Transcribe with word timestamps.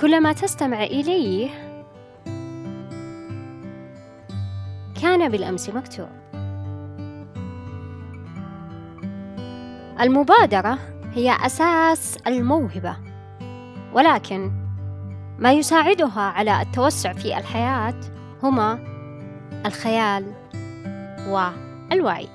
كلما 0.00 0.32
تستمع 0.32 0.82
إليه 0.82 1.50
كان 5.02 5.28
بالأمس 5.28 5.68
مكتوب. 5.70 6.08
المبادرة 10.00 10.78
هي 11.12 11.36
أساس 11.46 12.18
الموهبة 12.26 12.96
ولكن 13.92 14.52
ما 15.38 15.52
يساعدها 15.52 16.20
على 16.20 16.62
التوسع 16.62 17.12
في 17.12 17.38
الحياة 17.38 18.00
هما 18.42 18.78
الخيال 19.66 20.32
والوعي. 21.28 22.28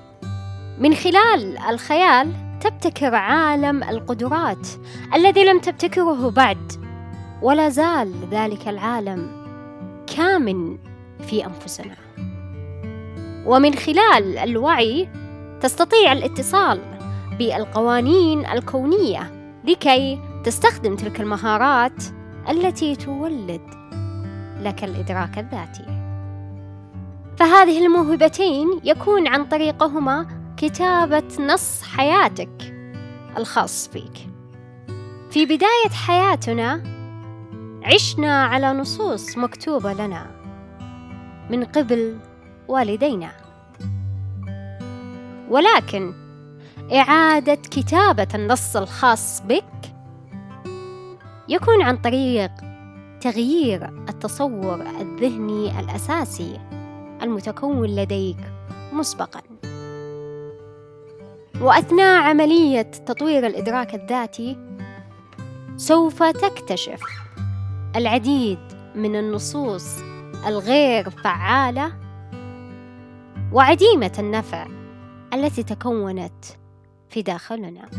من 0.80 0.96
خلال 0.96 1.58
الخيال 1.58 2.34
تبتكر 2.62 3.16
عالم 3.16 3.84
القدرات 3.84 4.68
الذي 5.14 5.44
لم 5.44 5.60
تبتكره 5.60 6.32
بعد. 6.32 6.93
ولا 7.44 7.70
زال 7.70 8.14
ذلك 8.32 8.68
العالم 8.68 9.28
كامن 10.16 10.78
في 11.28 11.46
أنفسنا. 11.46 11.96
ومن 13.46 13.74
خلال 13.74 14.38
الوعي 14.38 15.10
تستطيع 15.62 16.12
الاتصال 16.12 16.80
بالقوانين 17.40 18.46
الكونية 18.46 19.52
لكي 19.66 20.20
تستخدم 20.44 20.96
تلك 20.96 21.22
المهارات 21.22 22.04
التي 22.50 22.96
تولد 22.96 23.62
لك 24.62 24.84
الإدراك 24.84 25.40
الذاتي. 25.40 25.86
فهذه 27.38 27.86
الموهبتين 27.86 28.68
يكون 28.84 29.28
عن 29.28 29.46
طريقهما 29.46 30.28
كتابة 30.58 31.28
نص 31.40 31.84
حياتك 31.84 32.76
الخاص 33.38 33.88
فيك. 33.88 34.30
في 35.32 35.46
بداية 35.46 35.90
حياتنا 36.08 36.93
عشنا 37.84 38.44
على 38.44 38.74
نصوص 38.74 39.38
مكتوبة 39.38 39.94
لنا 39.94 40.32
من 41.50 41.64
قبل 41.64 42.18
والدينا. 42.68 43.32
ولكن 45.50 46.14
إعادة 46.94 47.56
كتابة 47.56 48.28
النص 48.36 48.76
الخاص 48.76 49.42
بك 49.42 49.96
يكون 51.50 51.82
عن 51.82 51.98
طريق 51.98 52.52
تغيير 53.22 53.90
التصور 54.10 54.82
الذهني 54.82 55.80
الأساسي 55.80 56.60
المتكون 57.22 57.88
لديك 57.88 58.38
مسبقا. 58.94 59.42
وأثناء 61.62 62.22
عملية 62.22 62.82
تطوير 62.82 63.48
الإدراك 63.48 63.96
الذاتي 63.96 64.58
سوف 65.78 66.24
تكتشف 66.24 67.23
العديد 67.96 68.60
من 68.96 69.16
النصوص 69.16 70.00
الغير 70.48 71.10
فعالة 71.10 71.94
وعديمة 73.52 74.12
النفع 74.20 74.68
التي 75.34 75.64
تكونت 75.64 76.46
في 77.10 77.22
داخلنا. 77.22 77.90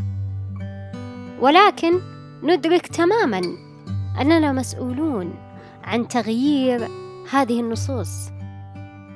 ولكن 1.41 2.01
ندرك 2.43 2.87
تماما 2.87 3.43
أننا 4.21 4.53
مسؤولون 4.53 5.35
عن 5.85 6.09
تغيير 6.09 6.89
هذه 7.33 7.61
النصوص 7.61 8.29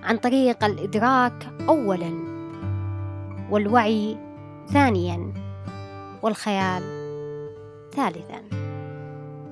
عن 0.03 0.17
طريق 0.17 0.65
الإدراك 0.65 1.49
اولا 1.69 2.13
والوعي 3.51 4.17
ثانيا 4.73 5.33
والخيال 6.23 6.83
ثالثا. 7.93 8.43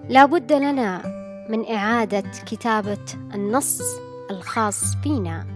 لا 0.09 0.27
بد 0.27 0.53
لنا 0.53 1.16
من 1.49 1.67
إعادة 1.75 2.21
كتابة 2.47 3.05
النص 3.35 3.83
الخاص 4.31 4.95
فينا 5.03 5.47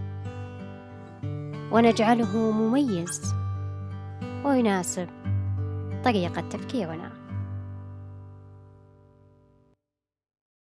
ونجعله 1.73 2.37
مميز. 2.37 3.35
ويناسب 4.45 5.09
طريقة 6.05 6.41
تفكيرنا. 6.41 7.20